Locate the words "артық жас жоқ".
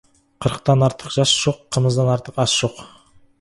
0.87-1.59